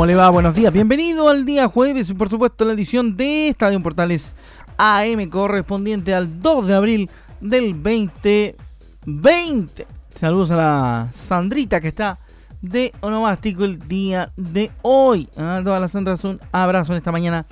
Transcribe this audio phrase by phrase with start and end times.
[0.00, 0.30] ¿Cómo le va?
[0.30, 0.72] Buenos días.
[0.72, 4.34] Bienvenido al día jueves y por supuesto la edición de Estadio Portales
[4.78, 7.10] AM correspondiente al 2 de abril
[7.42, 9.86] del 2020.
[10.14, 12.18] Saludos a la Sandrita que está
[12.62, 15.28] de onomástico el día de hoy.
[15.36, 17.44] A todas las Sandras un abrazo en esta mañana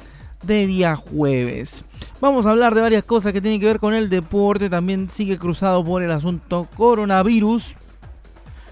[0.43, 1.85] de día jueves.
[2.19, 4.71] Vamos a hablar de varias cosas que tienen que ver con el deporte.
[4.71, 7.77] También sigue cruzado por el asunto coronavirus.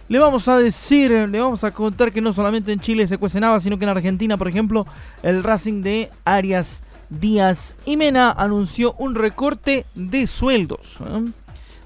[0.09, 3.59] Le vamos a decir, le vamos a contar que no solamente en Chile se cuecenaba,
[3.59, 4.87] sino que en Argentina, por ejemplo,
[5.25, 10.99] el Racing de Arias Díaz y Mena anunció un recorte de sueldos.
[11.01, 11.25] ¿eh?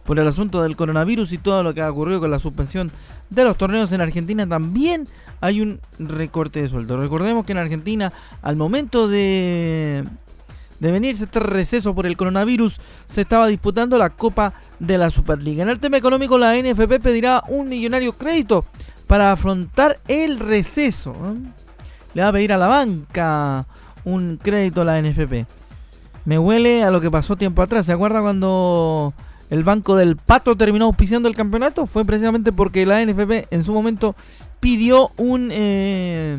[0.04, 2.90] Por el asunto del coronavirus y todo lo que ha ocurrido con la suspensión
[3.30, 5.08] de los torneos en Argentina, también
[5.40, 7.00] hay un recorte de sueldos.
[7.00, 10.04] Recordemos que en Argentina, al momento de
[10.80, 15.62] de venirse este receso por el coronavirus, se estaba disputando la Copa de la Superliga.
[15.62, 18.64] En el tema económico, la NFP pedirá un millonario crédito
[19.06, 21.12] para afrontar el receso.
[21.12, 21.38] ¿eh?
[22.14, 23.66] Le va a pedir a la banca
[24.04, 25.46] un crédito a la NFP.
[26.24, 27.86] Me huele a lo que pasó tiempo atrás.
[27.86, 29.12] ¿Se acuerda cuando
[29.50, 31.86] el Banco del Pato terminó auspiciando el campeonato?
[31.86, 34.14] Fue precisamente porque la NFP en su momento
[34.60, 36.38] pidió un eh,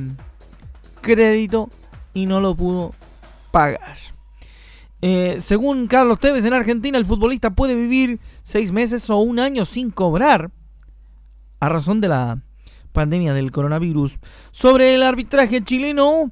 [1.02, 1.70] crédito
[2.14, 2.94] y no lo pudo
[3.52, 3.98] pagar.
[5.02, 9.66] Eh, según Carlos Tevez, en Argentina el futbolista puede vivir seis meses o un año
[9.66, 10.52] sin cobrar
[11.60, 12.42] a razón de la
[12.92, 14.20] pandemia del coronavirus.
[14.52, 16.32] Sobre el arbitraje chileno,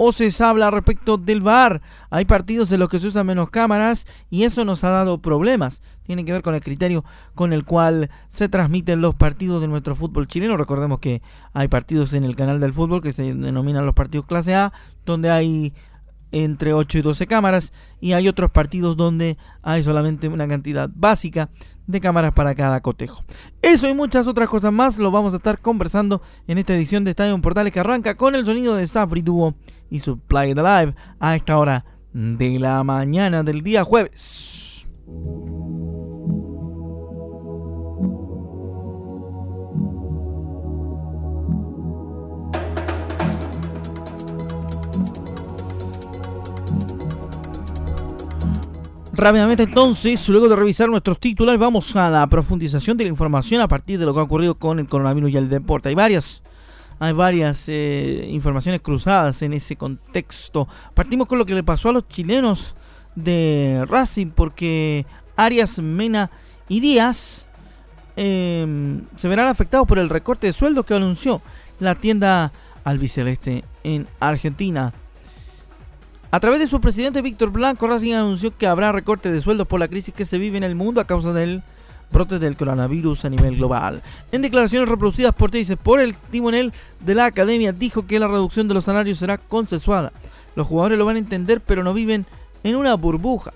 [0.00, 1.82] o se habla respecto del VAR.
[2.08, 5.82] Hay partidos en los que se usan menos cámaras y eso nos ha dado problemas.
[6.04, 7.04] Tiene que ver con el criterio
[7.34, 10.56] con el cual se transmiten los partidos de nuestro fútbol chileno.
[10.56, 11.20] Recordemos que
[11.52, 14.72] hay partidos en el canal del fútbol que se denominan los partidos clase A,
[15.04, 15.74] donde hay
[16.32, 21.50] entre 8 y 12 cámaras y hay otros partidos donde hay solamente una cantidad básica
[21.86, 23.24] de cámaras para cada cotejo.
[23.62, 27.10] Eso y muchas otras cosas más lo vamos a estar conversando en esta edición de
[27.10, 29.54] Estadio Portales que arranca con el sonido de Safri Duo
[29.90, 34.86] y su Play Live a esta hora de la mañana del día jueves.
[49.18, 53.66] Rápidamente entonces, luego de revisar nuestros titulares, vamos a la profundización de la información a
[53.66, 55.88] partir de lo que ha ocurrido con el coronavirus y el deporte.
[55.88, 56.40] Hay varias,
[57.00, 60.68] hay varias eh, informaciones cruzadas en ese contexto.
[60.94, 62.76] Partimos con lo que le pasó a los chilenos
[63.16, 66.30] de Racing, porque Arias, Mena
[66.68, 67.48] y Díaz
[68.14, 71.42] em, se verán afectados por el recorte de sueldos que anunció
[71.80, 72.52] la tienda
[72.84, 74.92] albiceleste en Argentina.
[76.30, 79.80] A través de su presidente Víctor Blanco, Racing anunció que habrá recorte de sueldos por
[79.80, 81.62] la crisis que se vive en el mundo a causa del
[82.12, 84.02] brote del coronavirus a nivel global.
[84.30, 88.68] En declaraciones reproducidas por Teis por el timonel de la academia, dijo que la reducción
[88.68, 90.12] de los salarios será consensuada.
[90.54, 92.26] Los jugadores lo van a entender, pero no viven
[92.62, 93.54] en una burbuja.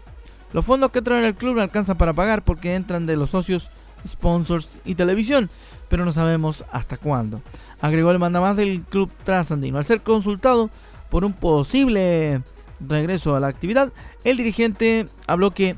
[0.54, 3.70] Los fondos que traen el club no alcanzan para pagar porque entran de los socios,
[4.08, 5.50] sponsors y televisión,
[5.90, 7.42] pero no sabemos hasta cuándo.
[7.82, 9.76] Agregó el mandamás del club trasandino.
[9.76, 10.70] Al ser consultado
[11.10, 12.40] por un posible
[12.88, 13.92] regreso a la actividad,
[14.24, 15.76] el dirigente habló que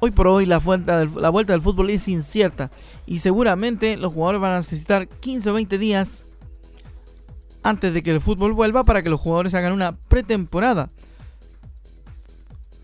[0.00, 2.70] hoy por hoy la, vuelta del, la vuelta del fútbol es incierta
[3.06, 6.24] y seguramente los jugadores van a necesitar 15 o 20 días
[7.62, 10.90] antes de que el fútbol vuelva para que los jugadores hagan una pretemporada.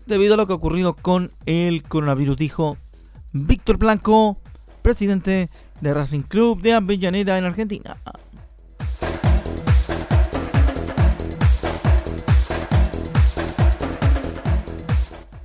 [0.05, 2.77] Debido a lo que ha ocurrido con el coronavirus, dijo
[3.31, 4.37] Víctor Blanco,
[4.81, 5.49] presidente
[5.79, 7.95] de Racing Club de Avellaneda en Argentina.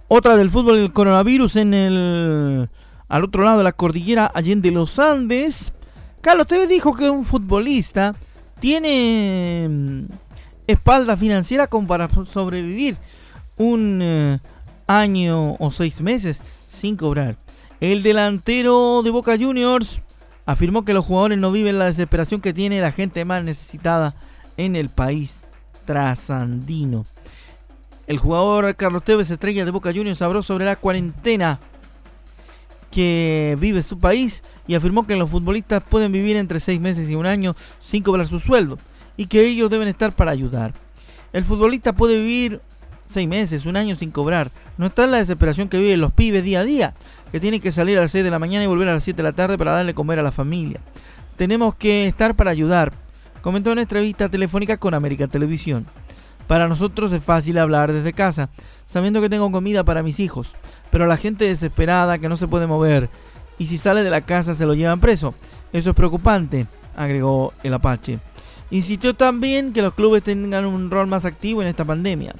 [0.08, 2.68] Otra del fútbol, el coronavirus en el.
[3.08, 5.72] Al otro lado de la cordillera, Allende los Andes.
[6.22, 8.14] Carlos Tevez dijo que un futbolista
[8.58, 10.04] tiene mm,
[10.66, 12.96] espalda financiera como para sobrevivir
[13.56, 14.38] un eh,
[14.86, 17.36] año o seis meses sin cobrar.
[17.80, 20.00] El delantero de Boca Juniors
[20.46, 24.14] afirmó que los jugadores no viven la desesperación que tiene la gente más necesitada
[24.56, 25.40] en el país
[25.84, 27.04] trasandino.
[28.08, 31.60] El jugador Carlos Tevez, estrella de Boca Juniors, habló sobre la cuarentena
[32.90, 37.14] que vive su país y afirmó que los futbolistas pueden vivir entre seis meses y
[37.14, 38.78] un año sin cobrar su sueldo
[39.18, 40.72] y que ellos deben estar para ayudar.
[41.34, 42.62] El futbolista puede vivir
[43.06, 44.50] seis meses, un año sin cobrar.
[44.78, 46.94] No está en la desesperación que viven los pibes día a día,
[47.30, 49.18] que tienen que salir a las 6 de la mañana y volver a las 7
[49.18, 50.80] de la tarde para darle comer a la familia.
[51.36, 52.94] Tenemos que estar para ayudar,
[53.42, 55.84] comentó en entrevista telefónica con América Televisión.
[56.48, 58.48] Para nosotros es fácil hablar desde casa,
[58.86, 60.56] sabiendo que tengo comida para mis hijos,
[60.90, 63.08] pero la gente desesperada que no se puede mover
[63.58, 65.34] y si sale de la casa se lo llevan preso.
[65.72, 66.66] Eso es preocupante,
[66.96, 68.18] agregó el Apache.
[68.70, 72.34] Insistió también que los clubes tengan un rol más activo en esta pandemia.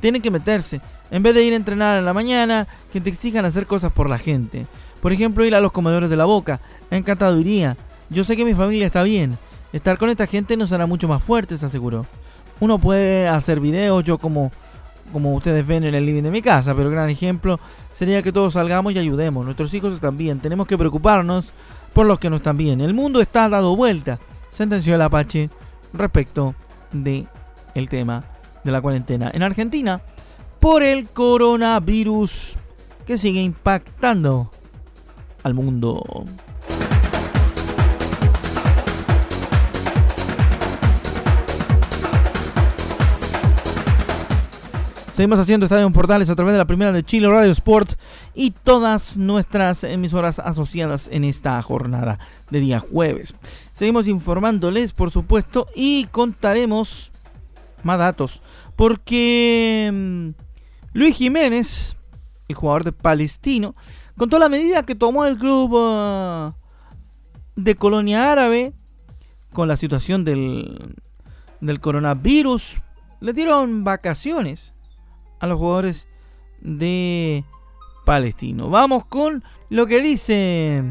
[0.00, 3.44] Tienen que meterse, en vez de ir a entrenar en la mañana, que te exijan
[3.44, 4.66] hacer cosas por la gente.
[5.00, 6.60] Por ejemplo, ir a los comedores de la boca.
[6.90, 7.76] Encantado iría.
[8.08, 9.38] Yo sé que mi familia está bien.
[9.72, 12.06] Estar con esta gente nos hará mucho más fuertes, aseguró.
[12.62, 14.52] Uno puede hacer videos, yo como,
[15.12, 17.58] como ustedes ven en el living de mi casa, pero gran ejemplo
[17.92, 19.44] sería que todos salgamos y ayudemos.
[19.44, 21.46] Nuestros hijos están bien, tenemos que preocuparnos
[21.92, 22.80] por los que no están bien.
[22.80, 25.50] El mundo está dado vuelta, sentenció el Apache
[25.92, 26.54] respecto
[26.92, 27.26] de
[27.90, 28.22] tema
[28.62, 30.00] de la cuarentena en Argentina
[30.60, 32.58] por el coronavirus
[33.04, 34.52] que sigue impactando
[35.42, 36.24] al mundo.
[45.12, 48.00] Seguimos haciendo Estadio en Portales a través de la primera de Chile Radio Sport
[48.34, 52.18] y todas nuestras emisoras asociadas en esta jornada
[52.50, 53.34] de día jueves.
[53.74, 57.12] Seguimos informándoles, por supuesto, y contaremos
[57.82, 58.40] más datos.
[58.74, 60.28] Porque mm,
[60.94, 61.94] Luis Jiménez,
[62.48, 63.74] el jugador de Palestino,
[64.16, 66.54] contó la medida que tomó el club ah,
[67.54, 68.72] de Colonia Árabe
[69.52, 70.96] con la situación del,
[71.60, 72.78] del coronavirus.
[73.20, 74.72] Le dieron vacaciones
[75.42, 76.06] a los jugadores
[76.60, 77.44] de
[78.06, 78.70] Palestino.
[78.70, 80.82] Vamos con lo que dice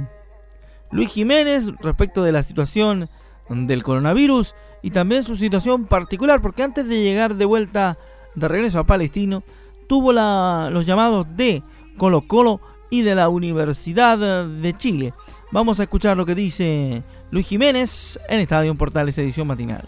[0.91, 3.09] Luis Jiménez respecto de la situación
[3.49, 7.97] del coronavirus y también su situación particular, porque antes de llegar de vuelta
[8.35, 9.41] de regreso a Palestino,
[9.87, 11.63] tuvo los llamados de
[11.97, 12.59] Colo Colo
[12.89, 15.13] y de la Universidad de Chile.
[15.51, 19.85] Vamos a escuchar lo que dice Luis Jiménez en Estadio Portales edición matinal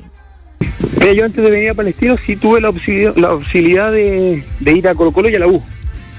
[1.15, 5.29] yo antes de venir a Palestino sí tuve la, posibilidad de, ir a Colo Colo
[5.29, 5.61] y a la U.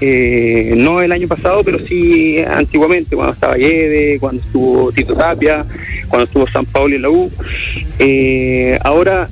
[0.01, 5.65] Eh, no el año pasado, pero sí antiguamente, cuando estaba Yede, cuando estuvo Tito Tapia,
[6.07, 7.31] cuando estuvo San Paulo en la U.
[7.99, 9.29] Eh, ahora,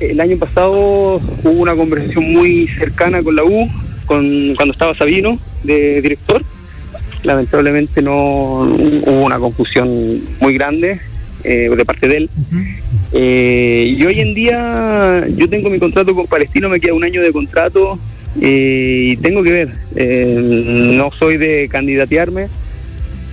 [0.00, 3.68] el año pasado hubo una conversación muy cercana con la U,
[4.06, 6.42] con, cuando estaba Sabino de director.
[7.22, 11.00] Lamentablemente no hubo una confusión muy grande
[11.44, 12.30] eh, de parte de él.
[13.12, 17.22] Eh, y hoy en día yo tengo mi contrato con Palestino, me queda un año
[17.22, 17.98] de contrato
[18.40, 19.68] eh, y tengo que ver.
[19.96, 22.48] Eh, no soy de candidatearme,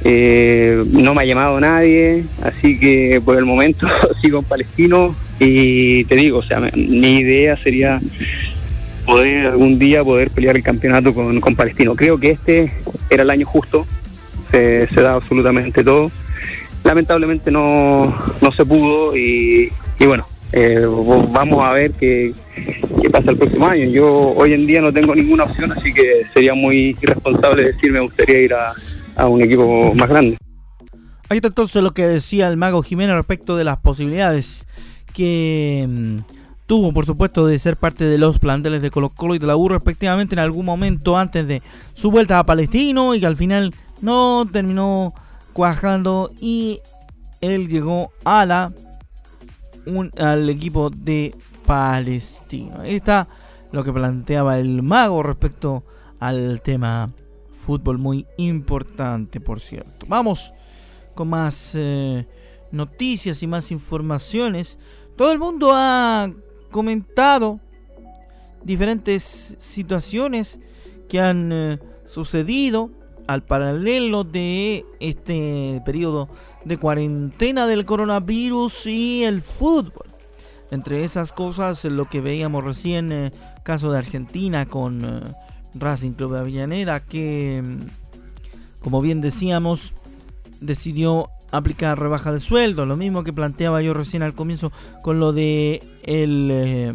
[0.03, 3.87] no me ha llamado nadie, así que por el momento
[4.21, 8.01] sigo en Palestino y te digo, o sea, mi idea sería
[9.05, 11.95] poder algún día poder pelear el campeonato con, Palestino.
[11.95, 12.73] Creo que este
[13.09, 13.85] era el año justo,
[14.51, 16.11] se, se da absolutamente todo
[16.83, 20.85] lamentablemente no, no se pudo y, bueno, eh,
[21.29, 22.33] vamos a ver qué,
[23.01, 23.85] qué, pasa el próximo año.
[23.89, 27.99] Yo hoy en día no tengo ninguna opción, así que sería muy irresponsable decir me
[27.99, 28.73] gustaría ir a,
[29.15, 30.37] a un equipo más grande.
[31.29, 34.65] Ahí está entonces lo que decía el mago Jiménez respecto de las posibilidades
[35.13, 36.17] que mm,
[36.67, 39.57] tuvo, por supuesto, de ser parte de los planteles de Colo Colo y de la
[39.57, 41.61] U respectivamente en algún momento antes de
[41.95, 45.13] su vuelta a Palestino y que al final no terminó
[45.57, 46.81] cuajando y
[47.41, 48.71] él llegó a la
[49.87, 51.33] un, al equipo de
[51.65, 52.81] Palestino.
[52.81, 53.27] Ahí está
[53.71, 55.83] lo que planteaba el mago respecto
[56.19, 57.11] al tema
[57.55, 60.05] fútbol muy importante, por cierto.
[60.07, 60.53] Vamos
[61.15, 62.27] con más eh,
[62.71, 64.77] noticias y más informaciones.
[65.15, 66.31] Todo el mundo ha
[66.69, 67.59] comentado
[68.63, 70.59] diferentes situaciones
[71.09, 72.91] que han eh, sucedido
[73.27, 76.29] al paralelo de este periodo
[76.65, 80.07] de cuarentena del coronavirus y el fútbol.
[80.71, 83.31] Entre esas cosas, lo que veíamos recién, eh,
[83.63, 85.19] caso de Argentina con eh,
[85.75, 89.93] Racing Club de Avellaneda, que, mm, como bien decíamos,
[90.59, 95.31] decidió aplicar rebaja de sueldo, lo mismo que planteaba yo recién al comienzo con lo
[95.31, 96.93] de el eh,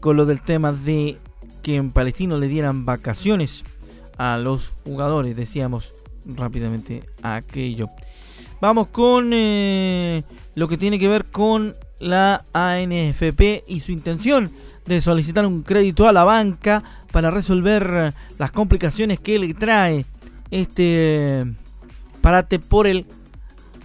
[0.00, 1.16] con lo del tema de
[1.62, 3.64] que en Palestino le dieran vacaciones
[4.16, 5.92] a los jugadores, decíamos
[6.24, 7.88] rápidamente aquello.
[8.60, 10.22] Vamos con eh,
[10.54, 14.50] lo que tiene que ver con la ANFP y su intención
[14.86, 20.04] de solicitar un crédito a la banca para resolver las complicaciones que le trae
[20.50, 21.44] este
[22.20, 23.06] parate por el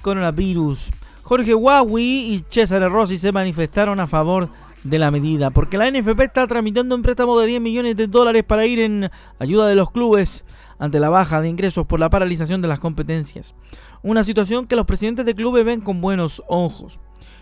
[0.02, 0.92] coronavirus.
[1.24, 6.24] Jorge Huawei y César Rossi se manifestaron a favor de la medida, porque la NFP
[6.24, 9.10] está tramitando un préstamo de 10 millones de dólares para ir en
[9.40, 10.46] ayuda de los clubes
[10.78, 13.54] ante la baja de ingresos por la paralización de las competencias.
[14.02, 17.00] Una situación que los presidentes de clubes ven con buenos ojos.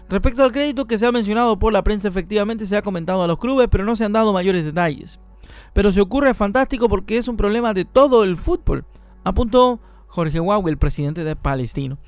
[0.09, 3.27] Respecto al crédito que se ha mencionado por la prensa, efectivamente se ha comentado a
[3.27, 5.19] los clubes, pero no se han dado mayores detalles.
[5.73, 8.85] Pero se ocurre fantástico porque es un problema de todo el fútbol,
[9.23, 11.99] apuntó Jorge Huawei, el presidente de Palestino.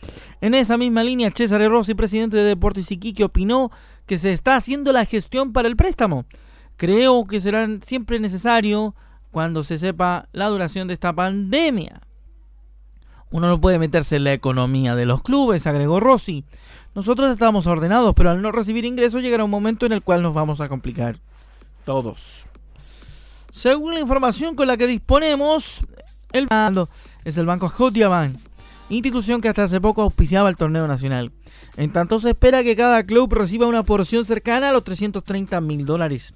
[0.41, 3.71] En esa misma línea, César Rossi, presidente de Deportes Iquique, opinó
[4.09, 6.25] que se está haciendo la gestión para el préstamo.
[6.77, 8.95] Creo que será siempre necesario
[9.29, 12.01] cuando se sepa la duración de esta pandemia.
[13.29, 16.43] Uno no puede meterse en la economía de los clubes, agregó Rossi.
[16.95, 20.33] Nosotros estamos ordenados, pero al no recibir ingresos llegará un momento en el cual nos
[20.33, 21.19] vamos a complicar.
[21.85, 22.47] Todos.
[23.51, 25.85] Según la información con la que disponemos,
[26.33, 26.47] el
[27.25, 28.35] es el Banco Scotiabank,
[28.89, 31.31] institución que hasta hace poco auspiciaba el torneo nacional.
[31.77, 35.85] En tanto se espera que cada club reciba una porción cercana a los 330 mil
[35.85, 36.33] dólares.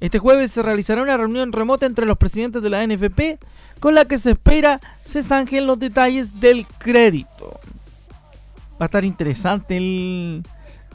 [0.00, 3.42] Este jueves se realizará una reunión remota entre los presidentes de la NFP
[3.80, 7.60] con la que se espera se zanjen los detalles del crédito.
[8.80, 10.42] Va a estar interesante el,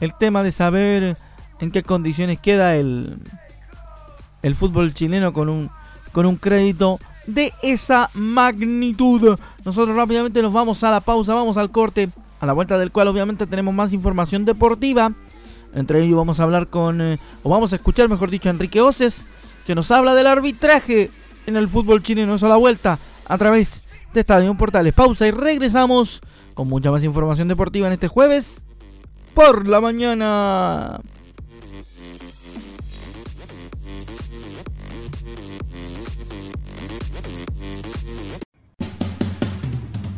[0.00, 1.16] el tema de saber
[1.60, 3.18] en qué condiciones queda el,
[4.42, 5.70] el fútbol chileno con un,
[6.12, 9.38] con un crédito de esa magnitud.
[9.64, 12.10] Nosotros rápidamente nos vamos a la pausa, vamos al corte,
[12.40, 15.12] a la vuelta del cual obviamente tenemos más información deportiva.
[15.74, 18.80] Entre ellos vamos a hablar con, eh, o vamos a escuchar, mejor dicho, a Enrique
[18.80, 19.26] Oces,
[19.66, 21.10] que nos habla del arbitraje
[21.46, 22.34] en el fútbol chileno.
[22.34, 24.92] Eso a la vuelta a través de Estadio Portales.
[24.92, 26.20] Pausa y regresamos
[26.54, 28.62] con mucha más información deportiva en este jueves
[29.34, 31.00] por la mañana.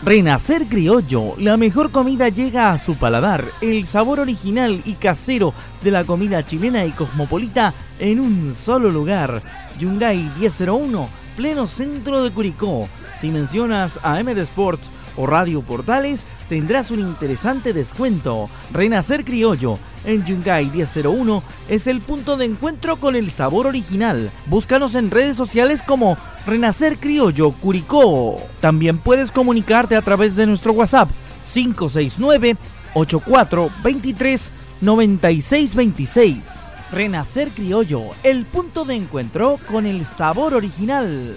[0.00, 5.52] Renacer Criollo, la mejor comida llega a su paladar, el sabor original y casero
[5.82, 9.42] de la comida chilena y cosmopolita en un solo lugar.
[9.80, 12.88] Yungay 1001, pleno centro de Curicó.
[13.18, 18.48] Si mencionas a MD Sports o Radio Portales, tendrás un interesante descuento.
[18.72, 24.30] Renacer Criollo en Yungay 1001 es el punto de encuentro con el sabor original.
[24.46, 28.40] Búscanos en redes sociales como Renacer Criollo Curicó.
[28.60, 31.10] También puedes comunicarte a través de nuestro WhatsApp
[31.52, 32.56] 569
[32.94, 36.72] 8423 9626.
[36.90, 41.36] Renacer Criollo, el punto de encuentro con el sabor original.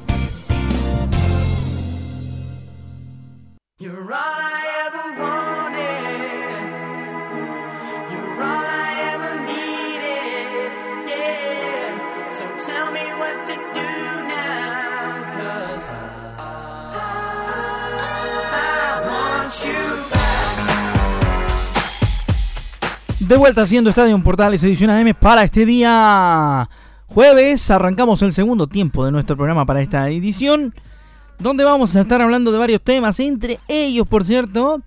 [23.31, 26.69] De vuelta haciendo Estadio Portales edición AM para este día
[27.07, 27.71] jueves.
[27.71, 30.75] Arrancamos el segundo tiempo de nuestro programa para esta edición,
[31.39, 34.81] donde vamos a estar hablando de varios temas, entre ellos, por cierto,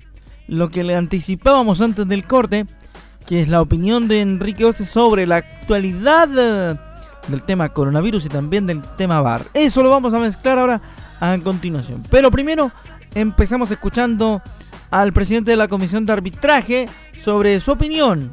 [0.47, 2.67] lo que le anticipábamos antes del corte,
[3.27, 8.67] que es la opinión de Enrique Ose sobre la actualidad del tema coronavirus y también
[8.67, 9.41] del tema bar.
[9.55, 10.83] Eso lo vamos a mezclar ahora
[11.19, 12.03] a continuación.
[12.11, 12.71] Pero primero
[13.15, 14.43] empezamos escuchando
[14.91, 16.89] al presidente de la Comisión de Arbitraje,
[17.23, 18.33] sobre su opinión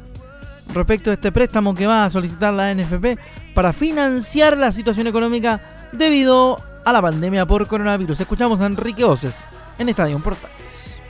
[0.74, 3.18] respecto a este préstamo que va a solicitar la NFP
[3.54, 5.60] para financiar la situación económica
[5.92, 8.20] debido a la pandemia por coronavirus.
[8.20, 9.34] Escuchamos a Enrique Oces
[9.78, 11.00] en Estadio Portales.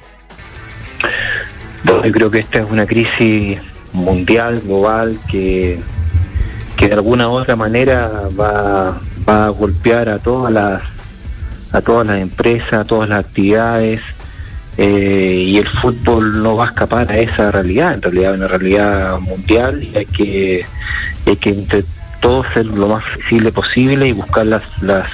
[1.84, 3.58] yo creo que esta es una crisis
[3.92, 5.80] mundial, global, que,
[6.76, 10.82] que de alguna u otra manera va, va a golpear a todas las
[11.72, 14.02] a todas las empresas, a todas las actividades,
[14.78, 18.48] eh, y el fútbol no va a escapar a esa realidad, en realidad es una
[18.48, 20.66] realidad mundial y hay que,
[21.26, 21.84] hay que entre
[22.20, 25.06] todos ser lo más flexible posible y buscar las las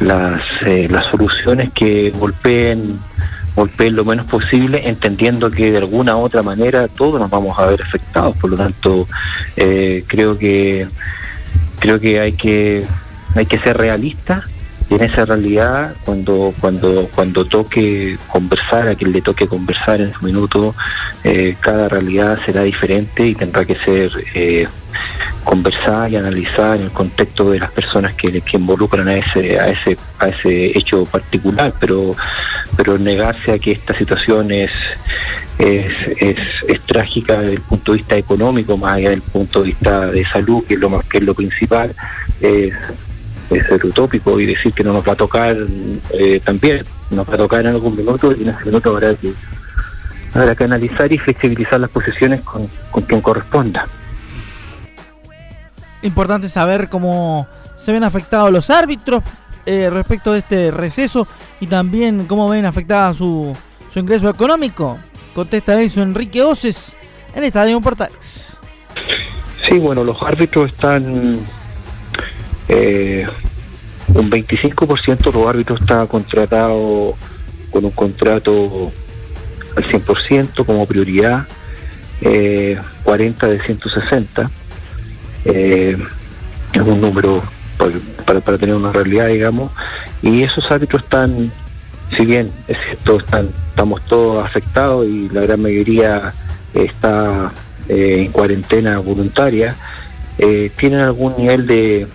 [0.00, 2.98] las, eh, las soluciones que golpeen
[3.54, 7.66] golpeen lo menos posible, entendiendo que de alguna u otra manera todos nos vamos a
[7.66, 9.06] ver afectados, por lo tanto
[9.56, 10.88] eh, creo que
[11.78, 12.84] creo que hay que
[13.36, 14.44] hay que ser realistas
[14.90, 20.12] y en esa realidad, cuando, cuando, cuando toque conversar, a quien le toque conversar en
[20.12, 20.74] su minuto,
[21.22, 24.68] eh, cada realidad será diferente y tendrá que ser eh,
[25.42, 29.68] conversada y analizada en el contexto de las personas que, que involucran a ese, a
[29.68, 32.14] ese, a ese hecho particular, pero,
[32.76, 34.70] pero negarse a que esta situación es,
[35.58, 40.06] es, es, trágica desde el punto de vista económico, más allá del punto de vista
[40.06, 41.94] de salud, que es lo más que es lo principal,
[42.40, 42.74] es
[43.48, 45.56] ser utópico y decir que no nos va a tocar
[46.10, 49.32] eh, también, nos va a tocar en algún minuto y en ese minuto habrá que,
[50.34, 53.86] habrá que analizar y flexibilizar las posiciones con, con quien corresponda.
[56.02, 59.22] Importante saber cómo se ven afectados los árbitros
[59.66, 61.26] eh, respecto de este receso
[61.60, 63.56] y también cómo ven afectada su,
[63.92, 64.98] su ingreso económico.
[65.34, 66.94] Contesta eso Enrique Oces
[67.34, 68.56] en Estadio Portales.
[69.66, 71.38] Sí, bueno, los árbitros están
[72.68, 73.26] eh,
[74.08, 77.16] un 25% de los árbitros está contratado
[77.70, 78.92] con un contrato
[79.76, 81.46] al 100% como prioridad,
[82.20, 84.50] eh, 40 de 160.
[85.46, 85.98] Eh,
[86.72, 87.42] es un número
[88.24, 89.70] para, para, tener una realidad, digamos,
[90.22, 91.52] y esos árbitros están,
[92.16, 96.32] si bien es cierto, están, estamos todos afectados y la gran mayoría
[96.72, 97.52] está
[97.88, 99.76] eh, en cuarentena voluntaria,
[100.38, 102.06] eh, tienen algún nivel de,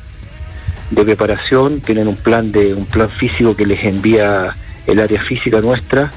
[0.89, 4.56] de preparación, tienen un plan de un plan físico que les envía
[4.88, 6.12] el área física nuestra,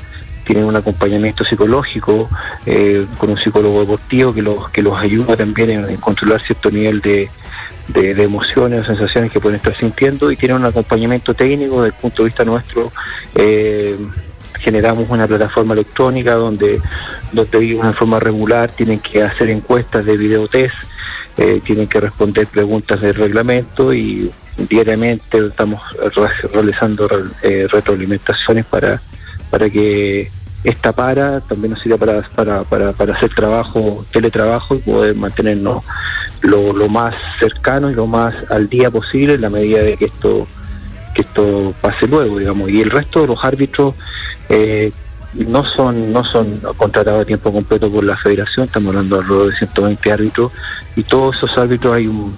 [0.44, 2.28] tienen un acompañamiento psicológico
[2.66, 7.00] eh, con un psicólogo deportivo que los que los ayuda también en, controlar cierto nivel
[7.00, 7.30] de,
[7.88, 12.00] de, emociones o sensaciones que pueden estar sintiendo y tienen un acompañamiento técnico desde el
[12.00, 12.92] punto de vista nuestro.
[13.34, 13.96] Eh,
[14.58, 16.80] generamos una plataforma electrónica donde,
[17.32, 20.74] donde de una forma regular tienen que hacer encuestas de videotest,
[21.36, 24.30] eh, tienen que responder preguntas del reglamento y
[24.68, 25.80] diariamente estamos
[26.52, 27.08] realizando
[27.42, 29.00] eh, retroalimentaciones para,
[29.50, 30.30] para que
[30.64, 35.82] esta para también nos sirva para, para, para, para hacer trabajo, teletrabajo y poder mantenernos
[36.42, 40.04] lo, lo más cercano y lo más al día posible en la medida de que
[40.06, 40.46] esto
[41.14, 42.70] que esto pase luego, digamos.
[42.70, 43.94] Y el resto de los árbitros
[44.48, 44.92] eh,
[45.34, 49.50] no son no son contratados a tiempo completo por la federación, estamos hablando de alrededor
[49.50, 50.52] de 120 árbitros,
[50.96, 52.36] y todos esos árbitros hay un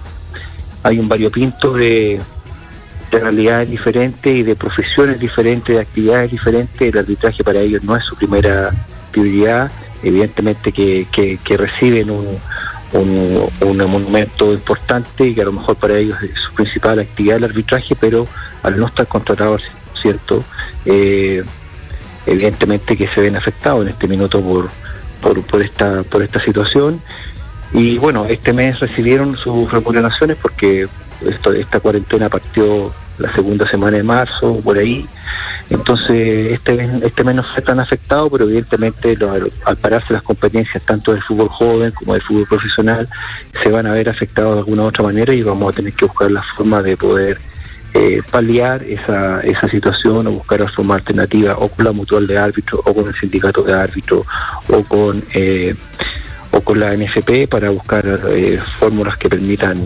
[0.83, 2.21] hay un variopinto de,
[3.11, 6.81] de realidades diferentes y de profesiones diferentes, de actividades diferentes.
[6.81, 8.71] El arbitraje para ellos no es su primera
[9.11, 9.71] prioridad,
[10.03, 12.37] evidentemente que, que, reciben un,
[12.93, 17.45] un, monumento importante y que a lo mejor para ellos es su principal actividad el
[17.45, 18.27] arbitraje, pero
[18.61, 19.63] al no estar contratados,
[19.99, 20.43] ¿cierto?
[20.85, 21.43] Eh,
[22.25, 24.69] evidentemente que se ven afectados en este minuto por,
[25.43, 27.01] por, esta, por esta situación.
[27.73, 30.87] Y bueno, este mes recibieron sus remuneraciones porque
[31.27, 35.07] esto, esta cuarentena partió la segunda semana de marzo, por ahí.
[35.69, 39.17] Entonces, este, este mes no fue tan afectado, pero evidentemente
[39.65, 43.09] al, pararse las competencias tanto del fútbol joven como del fútbol profesional,
[43.63, 46.05] se van a ver afectados de alguna u otra manera y vamos a tener que
[46.05, 47.39] buscar la forma de poder
[47.97, 52.37] eh, paliar esa, esa situación o buscar una forma alternativa o con la mutual de
[52.37, 54.25] árbitro o con el sindicato de árbitro
[54.67, 55.73] o con eh,
[56.51, 59.77] o con la NFP para buscar eh, fórmulas que permitan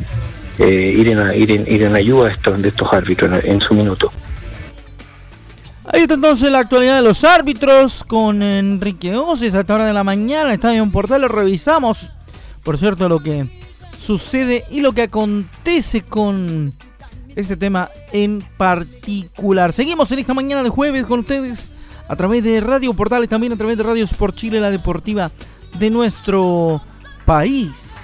[0.57, 4.11] ir, en, ir, en, ir en ayuda de estos, árbitros en, su minuto.
[5.85, 9.93] Ahí está entonces la actualidad de los árbitros con Enrique Oces a esta hora de
[9.93, 10.51] la mañana.
[10.51, 12.11] Estadio en Portal, revisamos,
[12.63, 13.47] por cierto, lo que
[14.01, 16.73] sucede y lo que acontece con
[17.35, 19.73] este tema en particular.
[19.73, 21.69] Seguimos en esta mañana de jueves con ustedes
[22.07, 25.31] a través de Radio Portales, también a través de Radio Sport Chile, la deportiva
[25.77, 26.81] de nuestro
[27.25, 27.95] país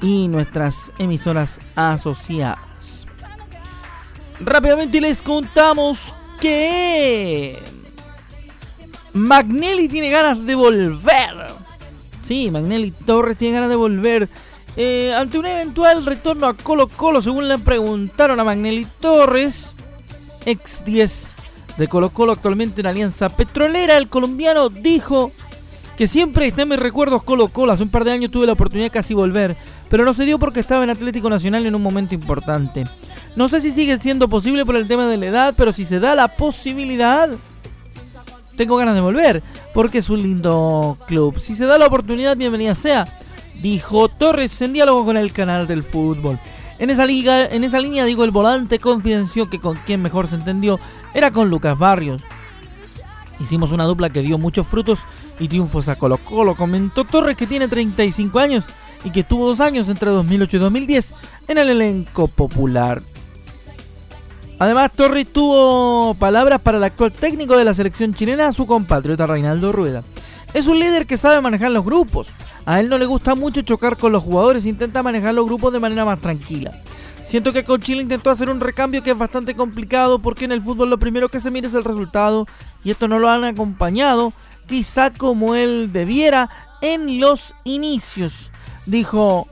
[0.00, 3.06] y nuestras emisoras asociadas.
[4.40, 7.58] Rápidamente les contamos que
[9.12, 11.46] Magnelli tiene ganas de volver.
[12.22, 14.28] Sí, Magnelli Torres tiene ganas de volver
[14.76, 19.74] eh, ante un eventual retorno a Colo Colo, según le preguntaron a Magnelli Torres,
[20.44, 21.30] ex 10
[21.78, 25.32] de Colo Colo, actualmente en Alianza Petrolera, el colombiano dijo
[25.96, 27.72] que siempre está en mis recuerdos Colo Colo.
[27.72, 29.56] Hace un par de años tuve la oportunidad de casi volver,
[29.88, 32.84] pero no se dio porque estaba en Atlético Nacional en un momento importante.
[33.34, 36.00] No sé si sigue siendo posible por el tema de la edad, pero si se
[36.00, 37.30] da la posibilidad,
[38.56, 41.38] tengo ganas de volver, porque es un lindo club.
[41.38, 43.06] Si se da la oportunidad, bienvenida sea
[43.60, 46.38] dijo Torres en diálogo con el canal del fútbol.
[46.78, 50.34] En esa, liga, en esa línea, digo, el volante confidenció que con quien mejor se
[50.34, 50.78] entendió
[51.14, 52.22] era con Lucas Barrios.
[53.40, 54.98] Hicimos una dupla que dio muchos frutos
[55.38, 56.54] y triunfos a Colo Colo.
[56.54, 58.64] Comentó Torres que tiene 35 años
[59.04, 61.14] y que tuvo dos años entre 2008 y 2010
[61.48, 63.02] en el elenco popular.
[64.58, 69.70] Además, Torres tuvo palabras para el actual técnico de la selección chilena, su compatriota Reinaldo
[69.70, 70.02] Rueda.
[70.54, 72.28] Es un líder que sabe manejar los grupos.
[72.64, 75.80] A él no le gusta mucho chocar con los jugadores, intenta manejar los grupos de
[75.80, 76.72] manera más tranquila.
[77.24, 80.62] Siento que con Chile intentó hacer un recambio que es bastante complicado porque en el
[80.62, 82.46] fútbol lo primero que se mira es el resultado
[82.84, 84.32] y esto no lo han acompañado
[84.66, 86.50] quizá como él debiera
[86.82, 88.50] en los inicios,
[88.84, 89.48] dijo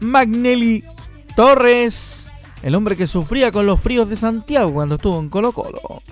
[0.00, 0.84] Magnelli
[1.34, 2.26] Torres,
[2.62, 6.02] el hombre que sufría con los fríos de Santiago cuando estuvo en Colo Colo.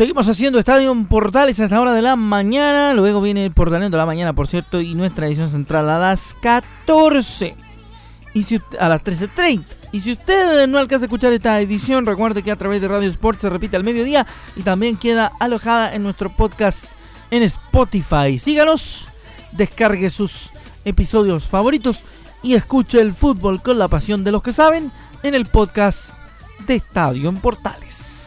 [0.00, 2.94] Seguimos haciendo Estadio Portales a esta hora de la mañana.
[2.94, 7.54] Luego viene el de la mañana, por cierto, y nuestra edición central a las 14.
[8.32, 8.46] Y
[8.78, 9.66] a las 13.30.
[9.92, 13.10] Y si usted no alcanza a escuchar esta edición, recuerde que a través de Radio
[13.10, 16.86] Sport se repite al mediodía y también queda alojada en nuestro podcast
[17.30, 18.38] en Spotify.
[18.38, 19.06] Síganos,
[19.52, 20.54] descargue sus
[20.86, 22.00] episodios favoritos
[22.42, 24.90] y escuche el fútbol con la pasión de los que saben
[25.22, 26.14] en el podcast
[26.66, 28.19] de Estadio en Portales.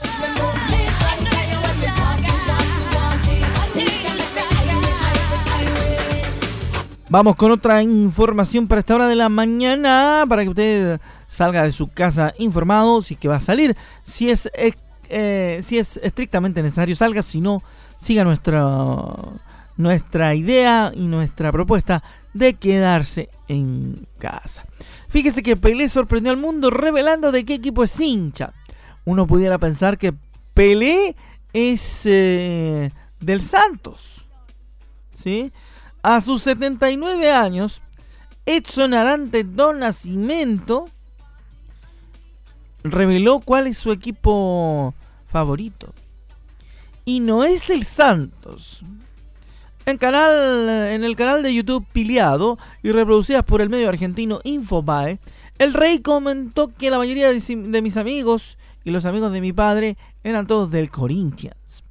[7.14, 11.72] Vamos con otra información para esta hora de la mañana, para que usted salga de
[11.72, 16.64] su casa informado, si es que va a salir, si es, eh, si es estrictamente
[16.64, 17.62] necesario, salga, si no,
[18.00, 19.06] siga nuestra,
[19.78, 22.02] nuestra idea y nuestra propuesta
[22.34, 24.66] de quedarse en casa.
[25.08, 28.54] Fíjese que Pelé sorprendió al mundo revelando de qué equipo es hincha.
[29.06, 30.16] Uno pudiera pensar que
[30.56, 31.16] Pelé
[31.54, 34.26] es eh, del Santos,
[35.14, 35.52] ¿sí?
[36.04, 37.82] A sus 79 años,
[38.46, 40.90] Edson Arante Don Nacimiento
[42.84, 44.94] reveló cuál es su equipo
[45.28, 45.94] favorito.
[47.06, 48.82] Y no es el Santos.
[49.86, 55.20] En, canal, en el canal de YouTube Piliado y reproducidas por el medio argentino Infobae,
[55.58, 59.98] el rey comentó que la mayoría de mis amigos y los amigos de mi padre
[60.24, 61.84] eran todos del Corinthians.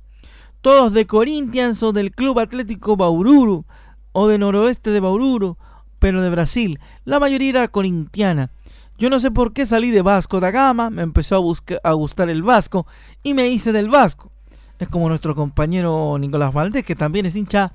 [0.61, 3.65] Todos de Corinthians o del Club Atlético Baururu,
[4.13, 5.57] o de noroeste de Baururo,
[5.99, 6.81] pero de Brasil.
[7.05, 8.51] La mayoría era corintiana.
[8.99, 12.31] Yo no sé por qué salí de Vasco da Gama, me empezó a, a gustar
[12.31, 12.87] el Vasco
[13.23, 14.31] y me hice del Vasco.
[14.79, 17.73] Es como nuestro compañero Nicolás Valdés, que también es hincha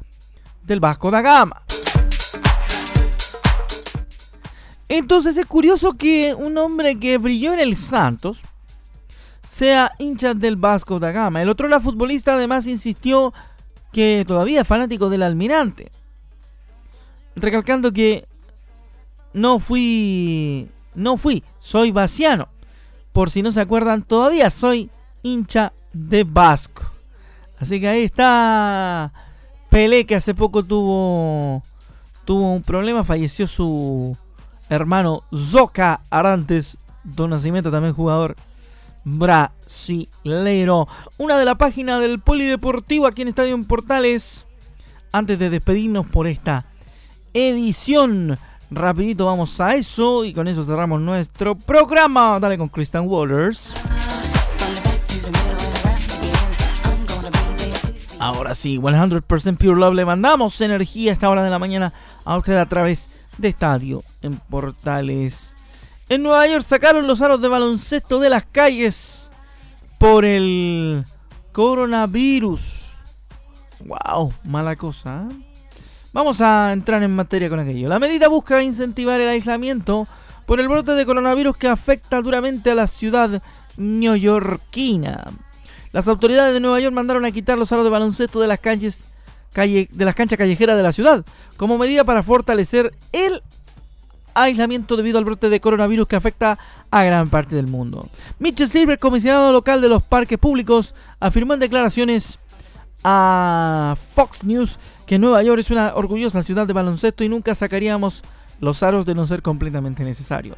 [0.64, 1.62] del Vasco da Gama.
[4.90, 8.42] Entonces es curioso que un hombre que brilló en el Santos
[9.48, 11.42] sea hincha del Vasco da Gama.
[11.42, 13.34] El otro la futbolista además insistió
[13.92, 15.92] que todavía es fanático del almirante.
[17.38, 18.28] Recalcando que
[19.32, 22.50] no fui, no fui, soy vaciano.
[23.14, 24.90] Por si no se acuerdan, todavía soy
[25.22, 26.92] hincha de Vasco.
[27.60, 29.14] Así que ahí está
[29.70, 31.62] Pelé que hace poco tuvo
[32.26, 34.18] tuvo un problema, falleció su
[34.70, 38.36] hermano Zoca Arantes, Don Nacimiento también jugador
[39.04, 40.88] brasilero.
[41.18, 44.48] Una de la página del Polideportivo aquí en Estadio en Portales.
[45.12, 46.66] Antes de despedirnos por esta
[47.38, 48.38] edición,
[48.72, 52.40] rapidito vamos a eso y con eso cerramos nuestro programa.
[52.40, 53.76] Dale con Christian Waters.
[58.20, 59.94] Ahora sí, 100% Pure Love.
[59.94, 61.94] Le mandamos energía a esta hora de la mañana
[62.26, 65.56] a usted a través de Estadio en Portales.
[66.10, 69.30] En Nueva York sacaron los aros de baloncesto de las calles
[70.00, 71.06] por el
[71.52, 72.96] coronavirus.
[73.86, 75.28] Wow, mala cosa.
[75.30, 75.47] ¿eh?
[76.18, 77.88] Vamos a entrar en materia con aquello.
[77.88, 80.08] La medida busca incentivar el aislamiento
[80.48, 83.44] por el brote de coronavirus que afecta duramente a la ciudad
[83.78, 85.26] neoyorquina.
[85.92, 89.06] Las autoridades de Nueva York mandaron a quitar los aros de baloncesto de las calles
[89.54, 91.24] calle, de las canchas callejeras de la ciudad
[91.56, 93.44] como medida para fortalecer el
[94.34, 96.58] aislamiento debido al brote de coronavirus que afecta
[96.90, 98.10] a gran parte del mundo.
[98.40, 102.40] Mitchell Silver, comisionado local de los parques públicos, afirmó en declaraciones
[103.04, 108.24] a Fox News que Nueva York es una orgullosa ciudad de baloncesto y nunca sacaríamos
[108.60, 110.58] los aros de no ser completamente necesario.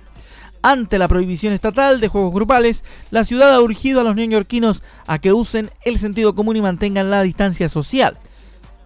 [0.61, 5.19] Ante la prohibición estatal de juegos grupales, la ciudad ha urgido a los neoyorquinos a
[5.19, 8.17] que usen el sentido común y mantengan la distancia social.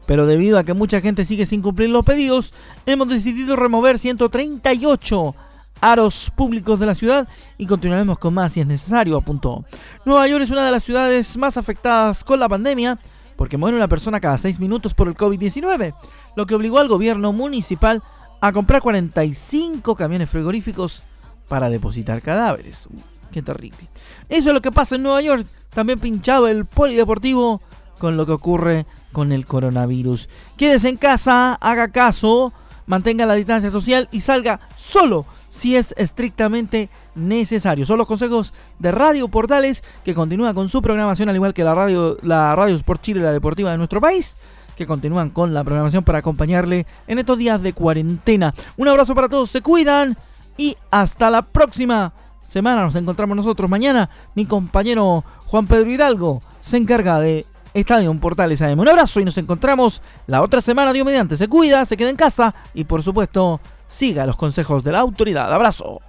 [0.06, 2.54] Pero debido a que mucha gente sigue sin cumplir los pedidos,
[2.86, 5.36] hemos decidido remover 138
[5.82, 9.66] aros públicos de la ciudad y continuaremos con más si es necesario, apuntó.
[10.06, 13.00] Nueva York es una de las ciudades más afectadas con la pandemia
[13.36, 15.96] porque muere una persona cada 6 minutos por el COVID-19,
[16.36, 18.02] lo que obligó al gobierno municipal
[18.42, 21.04] a comprar 45 camiones frigoríficos
[21.48, 22.88] para depositar cadáveres.
[22.88, 23.00] Uh,
[23.32, 23.88] qué terrible.
[24.30, 25.46] Eso es lo que pasa en Nueva York.
[25.70, 27.62] También pinchado el polideportivo
[28.00, 30.28] con lo que ocurre con el coronavirus.
[30.58, 32.52] Quédese en casa, haga caso,
[32.86, 37.86] mantenga la distancia social y salga solo si es estrictamente necesario.
[37.86, 41.76] Son los consejos de Radio Portales que continúa con su programación al igual que la
[41.76, 44.36] radio la Radio Sport Chile la deportiva de nuestro país
[44.76, 48.56] que continúan con la programación para acompañarle en estos días de cuarentena.
[48.78, 50.18] Un abrazo para todos, se cuidan
[50.58, 52.82] y hasta la próxima semana.
[52.82, 54.10] Nos encontramos nosotros mañana.
[54.34, 58.80] Mi compañero Juan Pedro Hidalgo se encarga de Estadio Portales AM.
[58.80, 61.36] Un abrazo y nos encontramos la otra semana, Dios mediante.
[61.36, 63.60] Se cuida, se queda en casa y por supuesto
[63.94, 65.54] siga los consejos de la autoridad.
[65.54, 66.02] Abrazo.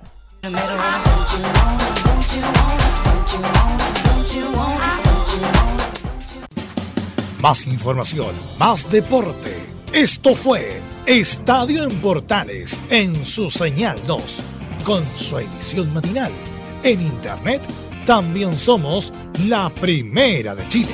[7.40, 9.54] Más información, más deporte.
[9.92, 14.22] Esto fue Estadio en Portales en su señal 2,
[14.84, 16.32] con su edición matinal.
[16.82, 17.60] En internet
[18.06, 19.12] también somos
[19.46, 20.92] la primera de Chile.